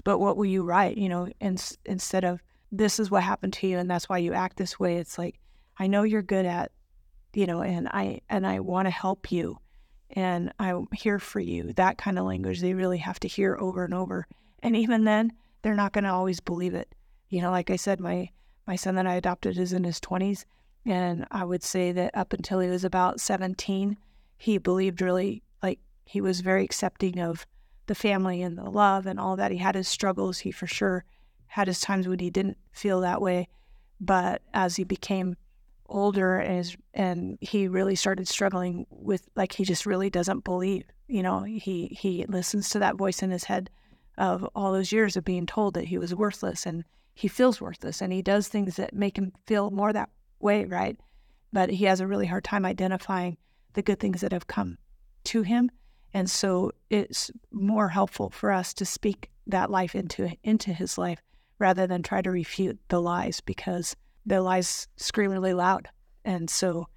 But 0.04 0.18
what 0.18 0.36
will 0.36 0.46
you 0.46 0.62
write 0.62 0.98
you 0.98 1.08
know 1.08 1.28
in, 1.40 1.56
instead 1.84 2.24
of 2.24 2.42
this 2.72 2.98
is 2.98 3.10
what 3.10 3.22
happened 3.22 3.52
to 3.54 3.66
you 3.66 3.78
and 3.78 3.90
that's 3.90 4.08
why 4.08 4.18
you 4.18 4.32
act 4.32 4.56
this 4.56 4.78
way. 4.80 4.96
It's 4.96 5.18
like 5.18 5.38
i 5.78 5.86
know 5.86 6.02
you're 6.02 6.22
good 6.22 6.46
at 6.46 6.72
you 7.34 7.46
know 7.46 7.60
and 7.60 7.88
i 7.88 8.20
and 8.30 8.46
i 8.46 8.60
want 8.60 8.86
to 8.86 8.90
help 8.90 9.30
you 9.30 9.58
and 10.10 10.52
i'm 10.58 10.88
here 10.92 11.18
for 11.18 11.40
you. 11.40 11.72
That 11.74 11.98
kind 11.98 12.18
of 12.18 12.24
language 12.24 12.60
they 12.60 12.74
really 12.74 12.98
have 12.98 13.20
to 13.20 13.28
hear 13.28 13.56
over 13.60 13.84
and 13.84 13.94
over. 13.94 14.26
And 14.62 14.76
even 14.76 15.04
then 15.04 15.32
they're 15.62 15.74
not 15.74 15.92
going 15.92 16.04
to 16.04 16.12
always 16.12 16.40
believe 16.40 16.74
it 16.74 16.94
you 17.28 17.40
know 17.40 17.50
like 17.50 17.70
i 17.70 17.76
said 17.76 18.00
my 18.00 18.28
my 18.66 18.76
son 18.76 18.94
that 18.94 19.06
i 19.06 19.14
adopted 19.14 19.58
is 19.58 19.72
in 19.72 19.84
his 19.84 20.00
20s 20.00 20.44
and 20.84 21.26
i 21.30 21.44
would 21.44 21.62
say 21.62 21.92
that 21.92 22.10
up 22.14 22.32
until 22.32 22.60
he 22.60 22.68
was 22.68 22.84
about 22.84 23.20
17 23.20 23.96
he 24.38 24.58
believed 24.58 25.00
really 25.00 25.42
like 25.62 25.78
he 26.04 26.20
was 26.20 26.40
very 26.40 26.64
accepting 26.64 27.20
of 27.20 27.46
the 27.86 27.94
family 27.94 28.42
and 28.42 28.58
the 28.58 28.68
love 28.68 29.06
and 29.06 29.18
all 29.18 29.36
that. 29.36 29.52
He 29.52 29.58
had 29.58 29.74
his 29.74 29.88
struggles. 29.88 30.38
He 30.38 30.50
for 30.50 30.66
sure 30.66 31.04
had 31.46 31.68
his 31.68 31.80
times 31.80 32.08
when 32.08 32.18
he 32.18 32.30
didn't 32.30 32.58
feel 32.72 33.00
that 33.00 33.22
way. 33.22 33.48
But 34.00 34.42
as 34.52 34.76
he 34.76 34.84
became 34.84 35.36
older 35.86 36.38
and 36.38 36.58
his, 36.58 36.76
and 36.94 37.38
he 37.40 37.68
really 37.68 37.94
started 37.94 38.28
struggling 38.28 38.86
with 38.90 39.28
like 39.36 39.52
he 39.52 39.64
just 39.64 39.86
really 39.86 40.10
doesn't 40.10 40.44
believe. 40.44 40.84
You 41.08 41.22
know, 41.22 41.42
he 41.42 41.86
he 41.98 42.26
listens 42.26 42.68
to 42.70 42.80
that 42.80 42.96
voice 42.96 43.22
in 43.22 43.30
his 43.30 43.44
head 43.44 43.70
of 44.18 44.48
all 44.54 44.72
those 44.72 44.92
years 44.92 45.16
of 45.16 45.24
being 45.24 45.46
told 45.46 45.74
that 45.74 45.84
he 45.84 45.98
was 45.98 46.14
worthless 46.14 46.66
and 46.66 46.84
he 47.14 47.28
feels 47.28 47.60
worthless 47.60 48.00
and 48.00 48.12
he 48.12 48.22
does 48.22 48.48
things 48.48 48.76
that 48.76 48.94
make 48.94 49.16
him 49.16 49.32
feel 49.46 49.70
more 49.70 49.92
that 49.92 50.10
way, 50.40 50.64
right? 50.64 50.98
But 51.52 51.70
he 51.70 51.84
has 51.86 52.00
a 52.00 52.06
really 52.06 52.26
hard 52.26 52.44
time 52.44 52.64
identifying 52.64 53.36
the 53.72 53.82
good 53.82 54.00
things 54.00 54.20
that 54.20 54.32
have 54.32 54.46
come 54.46 54.78
to 55.24 55.42
him. 55.42 55.70
And 56.12 56.30
so 56.30 56.72
it's 56.90 57.30
more 57.50 57.88
helpful 57.88 58.30
for 58.30 58.50
us 58.52 58.74
to 58.74 58.84
speak 58.84 59.30
that 59.46 59.70
life 59.70 59.94
into 59.94 60.30
into 60.42 60.72
his 60.72 60.98
life 60.98 61.22
rather 61.58 61.86
than 61.86 62.02
try 62.02 62.20
to 62.20 62.30
refute 62.30 62.78
the 62.88 63.00
lies 63.00 63.40
because 63.40 63.96
the 64.24 64.40
lies 64.40 64.88
scream 64.96 65.30
really 65.30 65.54
loud. 65.54 65.88
And 66.24 66.50
so 66.50 66.88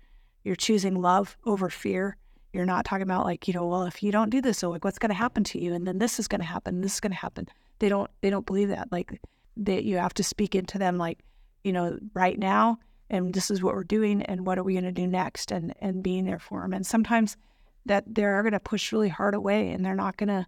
you're 0.43 0.55
choosing 0.55 1.01
love 1.01 1.37
over 1.45 1.69
fear. 1.69 2.17
You're 2.53 2.65
not 2.65 2.85
talking 2.85 3.03
about 3.03 3.25
like, 3.25 3.47
you 3.47 3.53
know, 3.53 3.67
well, 3.67 3.83
if 3.83 4.01
you 4.01 4.11
don't 4.11 4.29
do 4.29 4.41
this, 4.41 4.57
so 4.57 4.69
like 4.69 4.83
what's 4.83 4.99
going 4.99 5.09
to 5.09 5.15
happen 5.15 5.43
to 5.45 5.61
you? 5.61 5.73
And 5.73 5.85
then 5.85 5.99
this 5.99 6.19
is 6.19 6.27
going 6.27 6.41
to 6.41 6.47
happen. 6.47 6.81
This 6.81 6.95
is 6.95 6.99
going 6.99 7.11
to 7.11 7.17
happen. 7.17 7.47
They 7.79 7.89
don't, 7.89 8.09
they 8.21 8.29
don't 8.29 8.45
believe 8.45 8.69
that. 8.69 8.91
Like 8.91 9.21
that 9.57 9.83
you 9.83 9.97
have 9.97 10.13
to 10.15 10.23
speak 10.23 10.55
into 10.55 10.77
them 10.77 10.97
like, 10.97 11.19
you 11.63 11.71
know, 11.71 11.99
right 12.13 12.39
now, 12.39 12.79
and 13.09 13.33
this 13.33 13.51
is 13.51 13.61
what 13.61 13.75
we're 13.75 13.83
doing 13.83 14.21
and 14.23 14.45
what 14.45 14.57
are 14.57 14.63
we 14.63 14.73
going 14.73 14.83
to 14.83 14.91
do 14.91 15.07
next 15.07 15.51
and, 15.51 15.73
and 15.79 16.03
being 16.03 16.25
there 16.25 16.39
for 16.39 16.61
them. 16.61 16.73
And 16.73 16.85
sometimes 16.85 17.37
that 17.85 18.03
they're 18.07 18.41
going 18.43 18.53
to 18.53 18.59
push 18.59 18.91
really 18.91 19.09
hard 19.09 19.33
away 19.33 19.71
and 19.71 19.83
they're 19.83 19.95
not 19.95 20.17
going 20.17 20.29
to, 20.29 20.45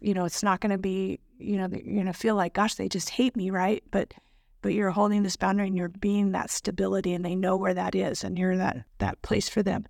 you 0.00 0.14
know, 0.14 0.24
it's 0.24 0.42
not 0.42 0.60
going 0.60 0.70
to 0.70 0.78
be, 0.78 1.18
you 1.38 1.56
know, 1.56 1.68
you're 1.70 1.94
going 1.94 2.06
to 2.06 2.12
feel 2.12 2.36
like, 2.36 2.54
gosh, 2.54 2.74
they 2.74 2.88
just 2.88 3.10
hate 3.10 3.36
me, 3.36 3.50
right? 3.50 3.82
But 3.90 4.14
but 4.62 4.74
you're 4.74 4.90
holding 4.90 5.22
this 5.22 5.36
boundary 5.36 5.68
and 5.68 5.76
you're 5.76 5.88
being 5.88 6.32
that 6.32 6.50
stability 6.50 7.14
and 7.14 7.24
they 7.24 7.36
know 7.36 7.56
where 7.56 7.74
that 7.74 7.94
is 7.94 8.24
and 8.24 8.38
you're 8.38 8.56
that 8.56 8.84
that 8.98 9.20
place 9.22 9.48
for 9.48 9.62
them. 9.62 9.86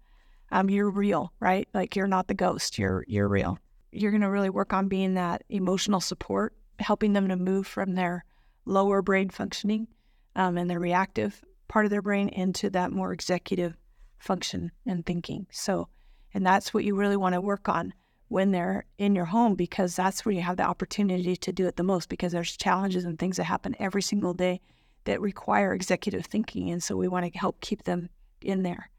Um, 0.50 0.70
you're 0.70 0.90
real, 0.90 1.32
right? 1.40 1.68
Like 1.74 1.96
you're 1.96 2.06
not 2.06 2.28
the 2.28 2.34
ghost. 2.34 2.78
You're 2.78 3.04
you're 3.08 3.28
real. 3.28 3.58
You're 3.92 4.10
going 4.10 4.22
to 4.22 4.30
really 4.30 4.50
work 4.50 4.72
on 4.72 4.88
being 4.88 5.14
that 5.14 5.42
emotional 5.48 6.00
support, 6.00 6.54
helping 6.78 7.12
them 7.12 7.28
to 7.28 7.36
move 7.36 7.66
from 7.66 7.94
their 7.94 8.24
lower 8.64 9.00
brain 9.00 9.30
functioning 9.30 9.88
um, 10.34 10.58
and 10.58 10.68
their 10.68 10.80
reactive 10.80 11.42
part 11.68 11.86
of 11.86 11.90
their 11.90 12.02
brain 12.02 12.28
into 12.28 12.70
that 12.70 12.92
more 12.92 13.12
executive 13.12 13.76
function 14.18 14.70
and 14.86 15.04
thinking. 15.04 15.46
So, 15.50 15.88
and 16.34 16.44
that's 16.44 16.72
what 16.72 16.84
you 16.84 16.94
really 16.94 17.16
want 17.16 17.34
to 17.34 17.40
work 17.40 17.68
on 17.68 17.92
when 18.28 18.50
they're 18.50 18.84
in 18.98 19.14
your 19.14 19.24
home 19.24 19.54
because 19.54 19.94
that's 19.94 20.24
where 20.24 20.34
you 20.34 20.40
have 20.42 20.56
the 20.56 20.64
opportunity 20.64 21.36
to 21.36 21.52
do 21.52 21.66
it 21.66 21.76
the 21.76 21.82
most 21.82 22.08
because 22.08 22.32
there's 22.32 22.56
challenges 22.56 23.04
and 23.04 23.18
things 23.18 23.36
that 23.36 23.44
happen 23.44 23.76
every 23.78 24.02
single 24.02 24.34
day 24.34 24.60
that 25.04 25.20
require 25.20 25.72
executive 25.72 26.26
thinking 26.26 26.70
and 26.70 26.82
so 26.82 26.96
we 26.96 27.06
want 27.06 27.30
to 27.30 27.38
help 27.38 27.60
keep 27.60 27.84
them 27.84 28.08
in 28.42 28.64
there 28.64 28.90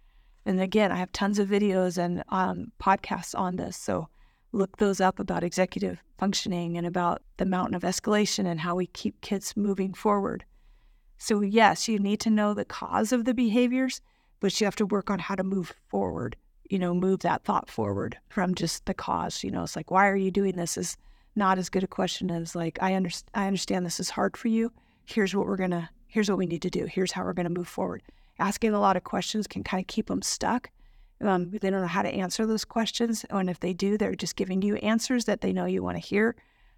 and 0.48 0.60
again 0.62 0.92
i 0.92 0.96
have 0.96 1.12
tons 1.12 1.40
of 1.40 1.48
videos 1.48 1.98
and 1.98 2.24
um, 2.30 2.72
podcasts 2.82 3.38
on 3.38 3.56
this 3.56 3.78
so 3.78 4.08
look 4.52 4.78
those 4.78 5.00
up 5.00 5.20
about 5.20 5.44
executive 5.44 6.02
functioning 6.18 6.78
and 6.78 6.88
about 6.88 7.22
the 7.38 7.46
mountain 7.46 7.76
of 7.76 7.84
escalation 7.84 8.48
and 8.48 8.60
how 8.60 8.76
we 8.76 8.88
keep 8.88 9.20
kids 9.22 9.56
moving 9.56 9.94
forward 9.94 10.44
so 11.20 11.42
yes 11.42 11.88
you 11.88 12.00
need 12.00 12.20
to 12.20 12.30
know 12.30 12.54
the 12.54 12.66
cause 12.66 13.12
of 13.12 13.26
the 13.26 13.34
behaviors 13.34 14.02
but 14.40 14.60
you 14.60 14.66
have 14.66 14.76
to 14.76 14.86
work 14.86 15.10
on 15.10 15.20
how 15.20 15.36
to 15.36 15.44
move 15.44 15.74
forward 15.90 16.36
you 16.70 16.80
know, 16.80 16.94
move 16.94 17.20
that 17.22 17.44
thought 17.44 17.70
forward 17.70 18.18
from 18.30 18.56
just 18.56 18.86
the 18.86 18.94
cause. 18.94 19.44
You 19.44 19.52
know, 19.52 19.64
it's 19.64 19.76
like, 19.76 19.92
why 19.92 20.08
are 20.08 20.16
you 20.16 20.32
doing 20.32 20.56
this? 20.56 20.78
Is 20.78 20.98
not 21.36 21.58
as 21.58 21.70
good 21.70 21.84
a 21.84 21.88
question 21.88 22.32
as 22.32 22.56
like, 22.56 22.78
I 22.82 22.94
understand. 22.94 23.30
I 23.34 23.48
understand 23.48 23.86
this 23.86 24.00
is 24.00 24.10
hard 24.10 24.36
for 24.36 24.48
you. 24.48 24.72
Here's 25.06 25.36
what 25.36 25.48
we're 25.48 25.58
gonna. 25.58 25.90
Here's 26.08 26.30
what 26.30 26.38
we 26.38 26.46
need 26.46 26.62
to 26.64 26.70
do. 26.70 26.86
Here's 26.86 27.12
how 27.12 27.24
we're 27.24 27.34
gonna 27.34 27.50
move 27.50 27.68
forward. 27.68 28.02
Asking 28.40 28.74
a 28.74 28.80
lot 28.80 28.98
of 28.98 29.04
questions 29.04 29.48
can 29.48 29.64
kind 29.64 29.82
of 29.82 29.88
keep 29.88 30.08
them 30.08 30.22
stuck. 30.22 30.70
Um, 31.22 31.50
they 31.50 31.70
don't 31.70 31.82
know 31.82 31.88
how 31.88 32.04
to 32.04 32.14
answer 32.14 32.46
those 32.46 32.64
questions, 32.64 33.26
and 33.32 33.50
if 33.50 33.60
they 33.60 33.74
do, 33.74 33.98
they're 33.98 34.16
just 34.16 34.36
giving 34.36 34.62
you 34.62 34.76
answers 34.78 35.26
that 35.26 35.42
they 35.42 35.52
know 35.52 35.66
you 35.66 35.82
want 35.82 35.98
to 35.98 36.08
hear. 36.08 36.36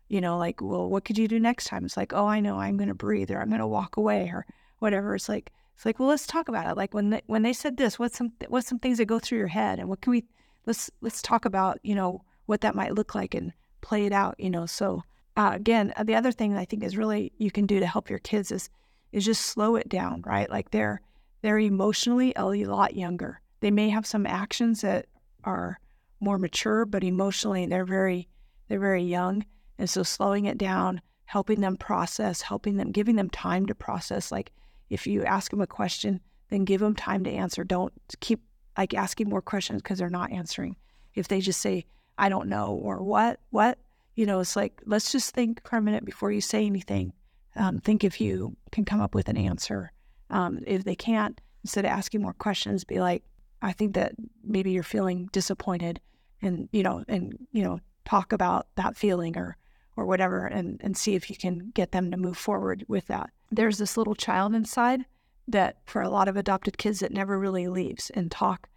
You 0.08 0.22
know, 0.22 0.38
like, 0.38 0.62
well, 0.62 0.90
what 0.90 1.04
could 1.06 1.18
you 1.18 1.28
do 1.28 1.40
next 1.40 1.66
time? 1.66 1.86
It's 1.86 1.98
like, 1.98 2.14
oh, 2.14 2.26
I 2.26 2.40
know, 2.40 2.58
I'm 2.58 2.78
going 2.78 2.88
to 2.88 2.96
breathe, 2.96 3.32
or 3.32 3.42
I'm 3.42 3.50
going 3.50 3.60
to 3.60 3.68
walk 3.68 3.98
away, 3.98 4.30
or 4.34 4.46
whatever. 4.80 5.14
It's 5.16 5.28
like, 5.28 5.52
it's 5.76 5.86
like, 5.86 6.00
well, 6.00 6.10
let's 6.10 6.28
talk 6.28 6.48
about 6.48 6.68
it. 6.68 6.78
Like 6.78 6.94
when 6.94 7.10
they, 7.12 7.22
when 7.28 7.42
they 7.42 7.54
said 7.54 7.78
this, 7.78 8.00
what's 8.00 8.18
some 8.18 8.34
what's 8.48 8.68
some 8.68 8.80
things 8.80 8.98
that 8.98 9.06
go 9.06 9.20
through 9.20 9.38
your 9.38 9.48
head, 9.48 9.80
and 9.80 9.90
what 9.90 10.02
can 10.02 10.12
we 10.12 10.26
let's 10.66 10.90
let's 11.02 11.22
talk 11.22 11.46
about 11.46 11.80
you 11.84 11.96
know 11.96 12.22
what 12.46 12.62
that 12.62 12.76
might 12.76 12.94
look 12.96 13.16
like 13.16 13.34
and 13.34 13.54
play 13.82 14.06
it 14.06 14.12
out. 14.12 14.36
You 14.40 14.50
know, 14.50 14.66
so 14.66 15.04
uh, 15.38 15.52
again, 15.54 15.94
uh, 15.96 16.04
the 16.04 16.16
other 16.16 16.32
thing 16.32 16.56
I 16.56 16.66
think 16.66 16.84
is 16.84 16.98
really 16.98 17.32
you 17.38 17.52
can 17.52 17.66
do 17.66 17.80
to 17.80 17.88
help 17.88 18.10
your 18.10 18.20
kids 18.20 18.52
is 18.52 18.70
is 19.12 19.26
just 19.26 19.46
slow 19.46 19.76
it 19.76 19.90
down, 19.90 20.22
right? 20.26 20.50
Like 20.50 20.72
they're 20.72 21.02
they're 21.42 21.60
emotionally 21.60 22.34
a 22.36 22.46
lot 22.46 22.96
younger. 22.96 23.42
They 23.62 23.72
may 23.72 23.90
have 23.90 24.06
some 24.06 24.26
actions 24.26 24.82
that 24.82 25.08
are 25.44 25.80
more 26.20 26.38
mature, 26.38 26.86
but 26.86 27.04
emotionally 27.04 27.66
they're 27.66 27.86
very 27.86 28.28
they're 28.68 28.80
very 28.80 29.04
young, 29.04 29.46
and 29.80 29.90
so 29.90 30.04
slowing 30.04 30.46
it 30.46 30.58
down, 30.58 31.02
helping 31.26 31.62
them 31.62 31.76
process, 31.76 32.42
helping 32.42 32.78
them, 32.78 32.92
giving 32.92 33.16
them 33.16 33.30
time 33.30 33.66
to 33.66 33.74
process, 33.74 34.32
like 34.32 34.52
if 34.90 35.08
you 35.08 35.24
ask 35.24 35.52
them 35.52 35.62
a 35.62 35.68
question, 35.68 36.20
then 36.50 36.66
give 36.66 36.82
them 36.82 36.96
time 36.96 37.24
to 37.24 37.32
answer. 37.32 37.64
Don't 37.64 37.94
keep 38.20 38.42
like 38.78 38.94
asking 38.94 39.30
more 39.30 39.42
questions 39.42 39.82
because 39.82 40.00
they're 40.00 40.10
not 40.10 40.32
answering. 40.32 40.76
If 41.16 41.28
they 41.28 41.42
just 41.42 41.62
say, 41.62 41.86
I 42.18 42.30
don't 42.30 42.50
know, 42.50 42.80
or 42.82 43.02
what, 43.04 43.40
what, 43.50 43.78
you 44.16 44.26
know, 44.26 44.40
it's 44.40 44.56
like, 44.56 44.82
let's 44.86 45.12
just 45.12 45.34
think 45.34 45.68
for 45.68 45.78
a 45.78 45.82
minute 45.82 46.06
before 46.06 46.32
you 46.32 46.42
say 46.42 46.66
anything. 46.66 47.14
Um, 47.56 47.80
think 47.80 48.04
if 48.04 48.22
you 48.22 48.56
can 48.72 48.86
come 48.86 49.02
up 49.02 49.16
with 49.16 49.30
an 49.30 49.38
answer. 49.38 49.92
Um, 50.30 50.60
if 50.68 50.84
they 50.84 50.96
can't, 50.96 51.40
instead 51.64 51.86
of 51.86 51.92
asking 51.92 52.22
more 52.22 52.34
questions, 52.34 52.84
be 52.84 53.00
like, 53.00 53.24
I 53.62 53.74
think 53.74 53.96
that 53.96 54.14
maybe 54.44 54.72
you're 54.72 54.84
feeling 54.84 55.30
disappointed 55.32 56.00
and, 56.42 56.70
you 56.72 56.84
know, 56.84 57.04
and, 57.08 57.38
you 57.52 57.64
know, 57.64 57.80
talk 58.06 58.32
about 58.32 58.68
that 58.76 58.98
feeling 58.98 59.38
or, 59.38 59.58
or 59.98 60.06
whatever 60.06 60.46
and, 60.46 60.80
and 60.84 60.96
see 60.96 61.16
if 61.16 61.30
you 61.30 61.36
can 61.36 61.72
get 61.74 61.92
them 61.92 62.12
to 62.12 62.18
move 62.18 62.38
forward 62.38 62.86
with 62.88 63.08
that. 63.08 63.30
There's 63.52 63.78
this 63.78 63.98
little 63.98 64.16
child 64.16 64.56
inside 64.56 65.06
that 65.48 65.78
for 65.86 66.02
a 66.02 66.10
lot 66.10 66.28
of 66.28 66.38
adopted 66.38 66.78
kids 66.78 67.00
that 67.00 67.12
never 67.12 67.38
really 67.38 67.68
leaves 67.68 68.10
and 68.12 68.32
talk 68.32 68.70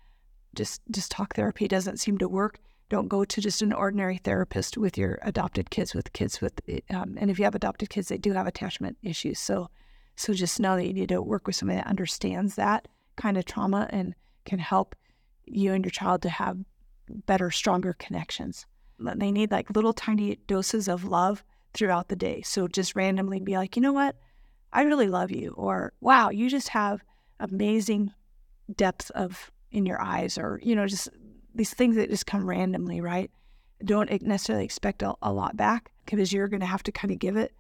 just 0.55 0.83
just 0.91 1.11
talk 1.11 1.35
therapy 1.35 1.69
doesn't 1.69 1.99
seem 1.99 2.19
to 2.19 2.29
work. 2.29 2.59
Don't 2.89 3.09
go 3.09 3.25
to 3.25 3.41
just 3.41 3.63
an 3.63 3.73
ordinary 3.73 4.19
therapist 4.19 4.77
with 4.77 4.99
your 4.99 5.19
adopted 5.23 5.71
kids 5.71 5.95
with 5.95 6.13
kids 6.13 6.41
with 6.41 6.61
um, 6.91 7.17
and 7.19 7.31
if 7.31 7.39
you 7.39 7.45
have 7.45 7.55
adopted 7.55 7.89
kids 7.89 8.09
they 8.09 8.19
do 8.19 8.33
have 8.33 8.47
attachment 8.47 8.99
issues 9.03 9.39
so 9.39 9.71
so 10.23 10.33
just 10.33 10.61
know 10.61 10.77
that 10.77 10.87
you 10.87 10.93
need 10.93 11.09
to 11.09 11.21
work 11.21 11.47
with 11.47 11.57
somebody 11.57 11.79
that 11.79 11.87
understands 11.87 12.55
that 12.55 12.89
kind 13.17 13.37
of 13.37 13.45
trauma 13.45 13.89
and 13.91 14.15
can 14.45 14.59
help 14.59 14.95
you 15.45 15.73
and 15.73 15.85
your 15.85 15.91
child 15.91 16.23
to 16.23 16.29
have 16.29 16.59
better 17.27 17.51
stronger 17.51 17.93
connections. 17.95 18.67
They 18.99 19.33
need 19.33 19.51
like 19.51 19.71
little 19.71 19.93
tiny 19.93 20.37
doses 20.47 20.89
of 20.89 21.05
love 21.05 21.43
throughout 21.75 22.09
the 22.09 22.17
day. 22.17 22.43
So 22.43 22.69
just 22.69 22.95
randomly 22.95 23.41
be 23.41 23.57
like 23.57 23.77
you 23.77 23.83
know 23.83 23.93
what? 23.93 24.17
I 24.73 24.83
really 24.83 25.09
love 25.09 25.31
you, 25.31 25.53
or 25.57 25.93
wow, 26.01 26.31
you 26.31 26.49
just 26.49 26.69
have 26.69 27.03
amazing 27.41 28.13
depth 28.75 29.11
of 29.11 29.51
in 29.71 29.85
your 29.85 30.01
eyes, 30.01 30.39
or 30.39 30.61
you 30.63 30.75
know, 30.75 30.87
just 30.87 31.09
these 31.55 31.75
things 31.75 31.97
that 31.97 32.11
just 32.11 32.27
come 32.27 32.49
randomly, 32.49 33.01
right? 33.01 33.31
Don't 33.85 34.11
necessarily 34.23 34.65
expect 34.65 35.03
a, 35.03 35.15
a 35.21 35.33
lot 35.33 35.57
back 35.57 35.91
because 36.07 36.33
you're 36.33 36.49
going 36.49 36.61
to 36.61 36.67
have 36.67 36.85
to 36.85 36.93
kind 36.93 37.11
of 37.11 37.19
give 37.19 37.37
it, 37.37 37.53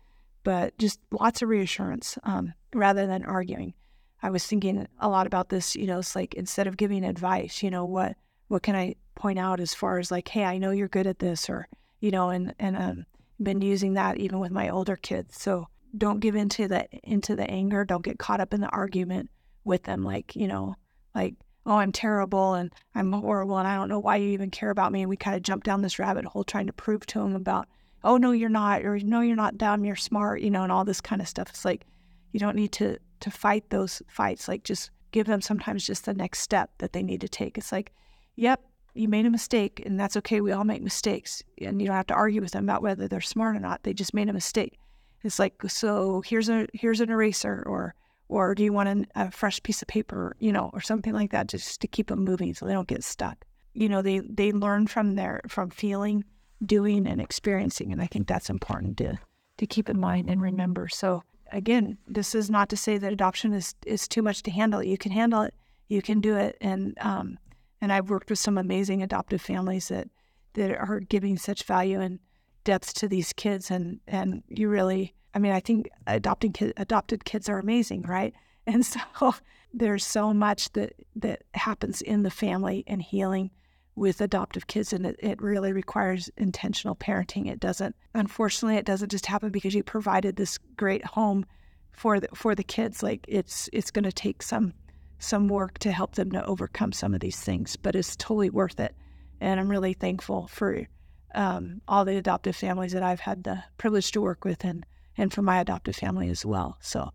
but 0.44 0.76
just 0.78 1.00
lots 1.10 1.42
of 1.42 1.48
reassurance 1.48 2.18
um, 2.24 2.52
rather 2.74 3.06
than 3.06 3.24
arguing. 3.24 3.74
I 4.22 4.30
was 4.30 4.46
thinking 4.46 4.86
a 5.00 5.08
lot 5.08 5.26
about 5.26 5.48
this. 5.48 5.74
You 5.74 5.86
know, 5.86 5.98
it's 5.98 6.14
like 6.14 6.34
instead 6.34 6.66
of 6.66 6.76
giving 6.76 7.04
advice, 7.04 7.62
you 7.62 7.70
know, 7.70 7.84
what 7.84 8.16
what 8.48 8.62
can 8.62 8.76
I 8.76 8.94
point 9.14 9.38
out 9.38 9.60
as 9.60 9.74
far 9.74 9.98
as 9.98 10.10
like, 10.10 10.28
hey, 10.28 10.44
I 10.44 10.58
know 10.58 10.70
you're 10.70 10.88
good 10.88 11.06
at 11.06 11.18
this, 11.18 11.50
or 11.50 11.68
you 12.00 12.10
know, 12.10 12.30
and 12.30 12.54
and 12.58 12.76
um, 12.76 13.06
been 13.42 13.60
using 13.60 13.94
that 13.94 14.18
even 14.18 14.38
with 14.38 14.52
my 14.52 14.68
older 14.68 14.96
kids. 14.96 15.40
So 15.40 15.68
don't 15.96 16.20
give 16.20 16.36
into 16.36 16.68
the 16.68 16.86
into 17.02 17.34
the 17.34 17.50
anger. 17.50 17.84
Don't 17.84 18.04
get 18.04 18.18
caught 18.18 18.40
up 18.40 18.54
in 18.54 18.60
the 18.60 18.68
argument 18.68 19.30
with 19.64 19.82
them. 19.84 20.04
Like 20.04 20.36
you 20.36 20.46
know, 20.46 20.76
like 21.14 21.34
oh, 21.66 21.76
I'm 21.76 21.92
terrible 21.92 22.54
and 22.54 22.72
I'm 22.94 23.12
horrible 23.12 23.58
and 23.58 23.68
I 23.68 23.76
don't 23.76 23.88
know 23.88 24.00
why 24.00 24.16
you 24.16 24.30
even 24.30 24.50
care 24.50 24.70
about 24.70 24.92
me. 24.92 25.02
And 25.02 25.08
we 25.08 25.16
kind 25.16 25.36
of 25.36 25.42
jump 25.42 25.64
down 25.64 25.82
this 25.82 25.98
rabbit 25.98 26.24
hole 26.24 26.44
trying 26.44 26.66
to 26.66 26.72
prove 26.72 27.06
to 27.06 27.20
them 27.20 27.36
about 27.36 27.68
oh 28.04 28.16
no, 28.16 28.32
you're 28.32 28.48
not, 28.48 28.82
or 28.84 28.98
no, 28.98 29.20
you're 29.20 29.36
not 29.36 29.58
dumb, 29.58 29.84
you're 29.84 29.96
smart, 29.96 30.40
you 30.40 30.50
know, 30.50 30.62
and 30.62 30.72
all 30.72 30.84
this 30.84 31.00
kind 31.00 31.22
of 31.22 31.28
stuff. 31.28 31.48
It's 31.50 31.64
like 31.64 31.86
you 32.32 32.40
don't 32.40 32.56
need 32.56 32.72
to 32.72 32.98
to 33.20 33.30
fight 33.30 33.70
those 33.70 34.02
fights. 34.08 34.48
Like 34.48 34.64
just 34.64 34.90
give 35.12 35.26
them 35.26 35.40
sometimes 35.40 35.86
just 35.86 36.04
the 36.06 36.14
next 36.14 36.40
step 36.40 36.70
that 36.78 36.92
they 36.92 37.02
need 37.02 37.20
to 37.20 37.28
take. 37.28 37.56
It's 37.56 37.72
like, 37.72 37.92
yep, 38.36 38.60
you 38.94 39.08
made 39.08 39.26
a 39.26 39.30
mistake 39.30 39.82
and 39.86 39.98
that's 39.98 40.16
okay. 40.16 40.40
We 40.40 40.52
all 40.52 40.64
make 40.64 40.82
mistakes. 40.82 41.42
And 41.58 41.80
you 41.80 41.86
don't 41.86 41.96
have 41.96 42.06
to 42.08 42.14
argue 42.14 42.40
with 42.40 42.52
them 42.52 42.64
about 42.64 42.82
whether 42.82 43.08
they're 43.08 43.20
smart 43.20 43.56
or 43.56 43.60
not. 43.60 43.82
They 43.82 43.94
just 43.94 44.14
made 44.14 44.28
a 44.28 44.32
mistake. 44.32 44.78
It's 45.22 45.38
like, 45.38 45.62
so 45.68 46.22
here's 46.26 46.48
a 46.48 46.66
here's 46.74 47.00
an 47.00 47.10
eraser, 47.10 47.62
or 47.66 47.94
or 48.28 48.54
do 48.54 48.64
you 48.64 48.72
want 48.72 48.88
an, 48.88 49.06
a 49.14 49.30
fresh 49.30 49.62
piece 49.62 49.82
of 49.82 49.88
paper, 49.88 50.36
you 50.40 50.52
know, 50.52 50.70
or 50.72 50.80
something 50.80 51.12
like 51.12 51.30
that, 51.30 51.46
just 51.46 51.80
to 51.80 51.86
keep 51.86 52.08
them 52.08 52.24
moving 52.24 52.54
so 52.54 52.66
they 52.66 52.72
don't 52.72 52.88
get 52.88 53.04
stuck. 53.04 53.44
You 53.74 53.88
know, 53.88 54.02
they 54.02 54.18
they 54.18 54.50
learn 54.50 54.88
from 54.88 55.14
their 55.14 55.42
from 55.46 55.70
feeling, 55.70 56.24
doing, 56.64 57.06
and 57.06 57.20
experiencing, 57.20 57.92
and 57.92 58.02
I 58.02 58.06
think 58.06 58.26
that's 58.26 58.50
important 58.50 58.96
to 58.98 59.18
to 59.58 59.66
keep 59.66 59.88
in 59.88 60.00
mind 60.00 60.30
and 60.30 60.40
remember. 60.40 60.88
So 60.88 61.22
again, 61.52 61.98
this 62.08 62.34
is 62.34 62.50
not 62.50 62.68
to 62.70 62.76
say 62.76 62.98
that 62.98 63.12
adoption 63.12 63.52
is 63.52 63.74
is 63.86 64.08
too 64.08 64.22
much 64.22 64.42
to 64.44 64.50
handle. 64.50 64.82
You 64.82 64.98
can 64.98 65.12
handle 65.12 65.42
it, 65.42 65.54
you 65.88 66.02
can 66.02 66.20
do 66.20 66.36
it, 66.36 66.56
and 66.60 66.96
um, 67.00 67.38
and 67.80 67.92
I've 67.92 68.10
worked 68.10 68.30
with 68.30 68.38
some 68.38 68.58
amazing 68.58 69.02
adoptive 69.02 69.42
families 69.42 69.88
that 69.88 70.08
that 70.54 70.70
are 70.70 71.00
giving 71.00 71.36
such 71.36 71.64
value 71.64 72.00
and 72.00 72.18
depth 72.64 72.94
to 72.94 73.08
these 73.08 73.32
kids. 73.32 73.70
And 73.70 74.00
and 74.06 74.42
you 74.48 74.68
really 74.68 75.14
I 75.34 75.38
mean 75.38 75.52
I 75.52 75.60
think 75.60 75.88
adopting 76.06 76.52
kid, 76.52 76.72
adopted 76.76 77.24
kids 77.24 77.48
are 77.48 77.58
amazing 77.58 78.02
right? 78.02 78.34
And 78.64 78.86
so 78.86 79.34
there's 79.74 80.06
so 80.06 80.32
much 80.32 80.70
that 80.74 80.92
that 81.16 81.42
happens 81.54 82.00
in 82.00 82.22
the 82.22 82.30
family 82.30 82.84
and 82.86 83.02
healing 83.02 83.50
with 83.94 84.20
adoptive 84.20 84.66
kids 84.66 84.92
and 84.92 85.06
it, 85.06 85.16
it 85.18 85.42
really 85.42 85.72
requires 85.72 86.30
intentional 86.36 86.96
parenting. 86.96 87.50
It 87.50 87.60
doesn't 87.60 87.94
unfortunately 88.14 88.76
it 88.76 88.86
doesn't 88.86 89.10
just 89.10 89.26
happen 89.26 89.50
because 89.50 89.74
you 89.74 89.82
provided 89.82 90.36
this 90.36 90.58
great 90.76 91.04
home 91.04 91.44
for 91.90 92.18
the 92.18 92.28
for 92.34 92.54
the 92.54 92.64
kids. 92.64 93.02
Like 93.02 93.24
it's 93.28 93.68
it's 93.72 93.90
going 93.90 94.04
to 94.04 94.12
take 94.12 94.42
some 94.42 94.72
some 95.18 95.48
work 95.48 95.78
to 95.78 95.92
help 95.92 96.14
them 96.14 96.32
to 96.32 96.44
overcome 96.46 96.92
some 96.92 97.14
of 97.14 97.20
these 97.20 97.38
things 97.38 97.76
but 97.76 97.94
it's 97.94 98.16
totally 98.16 98.50
worth 98.50 98.80
it. 98.80 98.94
And 99.40 99.60
i'm 99.60 99.68
really 99.68 99.92
thankful 99.92 100.46
for 100.48 100.86
um, 101.34 101.80
all 101.88 102.04
the 102.04 102.16
adoptive 102.16 102.56
families 102.56 102.92
that 102.92 103.02
i've 103.02 103.20
had 103.20 103.44
the 103.44 103.62
privilege 103.78 104.10
to 104.12 104.20
work 104.20 104.44
with 104.44 104.64
and 104.64 104.86
and 105.18 105.32
for 105.32 105.42
my 105.42 105.60
adoptive 105.60 105.96
family 105.96 106.30
as 106.30 106.46
well. 106.46 106.78
So 106.80 107.12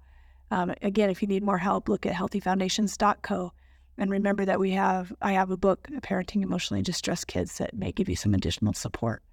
um, 0.51 0.73
again 0.83 1.09
if 1.09 1.23
you 1.23 1.27
need 1.27 1.43
more 1.43 1.57
help 1.57 1.89
look 1.89 2.05
at 2.05 2.13
healthyfoundations.co 2.13 3.51
and 3.97 4.11
remember 4.11 4.45
that 4.45 4.59
we 4.59 4.71
have 4.71 5.13
I 5.21 5.33
have 5.33 5.51
a 5.51 5.57
book, 5.57 5.87
Parenting 6.01 6.43
Emotionally 6.43 6.81
Distressed 6.81 7.27
Kids, 7.27 7.57
that 7.57 7.73
may 7.73 7.91
give 7.91 8.09
you 8.09 8.15
some 8.15 8.33
additional 8.33 8.73
support. 8.73 9.23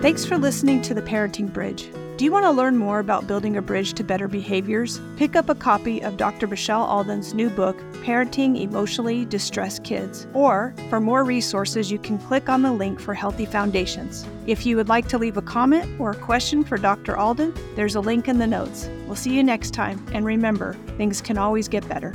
Thanks 0.00 0.24
for 0.24 0.38
listening 0.38 0.80
to 0.82 0.94
the 0.94 1.02
Parenting 1.02 1.52
Bridge. 1.52 1.90
Do 2.18 2.24
you 2.24 2.32
want 2.32 2.46
to 2.46 2.50
learn 2.50 2.76
more 2.76 2.98
about 2.98 3.28
building 3.28 3.58
a 3.58 3.62
bridge 3.62 3.92
to 3.92 4.02
better 4.02 4.26
behaviors? 4.26 5.00
Pick 5.16 5.36
up 5.36 5.48
a 5.48 5.54
copy 5.54 6.02
of 6.02 6.16
Dr. 6.16 6.48
Michelle 6.48 6.82
Alden's 6.82 7.32
new 7.32 7.48
book, 7.48 7.78
Parenting 8.02 8.60
Emotionally 8.60 9.24
Distressed 9.24 9.84
Kids. 9.84 10.26
Or, 10.34 10.74
for 10.90 10.98
more 10.98 11.22
resources, 11.22 11.92
you 11.92 11.98
can 12.00 12.18
click 12.18 12.48
on 12.48 12.62
the 12.62 12.72
link 12.72 12.98
for 12.98 13.14
Healthy 13.14 13.46
Foundations. 13.46 14.26
If 14.48 14.66
you 14.66 14.74
would 14.74 14.88
like 14.88 15.06
to 15.10 15.18
leave 15.18 15.36
a 15.36 15.42
comment 15.42 15.88
or 16.00 16.10
a 16.10 16.16
question 16.16 16.64
for 16.64 16.76
Dr. 16.76 17.16
Alden, 17.16 17.54
there's 17.76 17.94
a 17.94 18.00
link 18.00 18.26
in 18.26 18.38
the 18.38 18.48
notes. 18.48 18.90
We'll 19.06 19.14
see 19.14 19.32
you 19.32 19.44
next 19.44 19.72
time, 19.72 20.04
and 20.12 20.26
remember, 20.26 20.72
things 20.96 21.20
can 21.20 21.38
always 21.38 21.68
get 21.68 21.88
better. 21.88 22.12